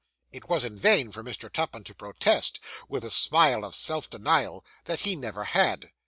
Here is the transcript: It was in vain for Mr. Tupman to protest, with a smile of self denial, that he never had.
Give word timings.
It 0.31 0.49
was 0.49 0.63
in 0.63 0.75
vain 0.77 1.11
for 1.11 1.21
Mr. 1.23 1.47
Tupman 1.47 1.83
to 1.83 1.93
protest, 1.93 2.59
with 2.89 3.03
a 3.05 3.11
smile 3.11 3.63
of 3.63 3.75
self 3.75 4.09
denial, 4.09 4.65
that 4.85 5.01
he 5.01 5.15
never 5.15 5.43
had. 5.43 5.91